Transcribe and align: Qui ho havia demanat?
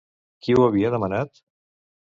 Qui 0.47 0.55
ho 0.61 0.65
havia 0.69 0.93
demanat? 0.97 1.47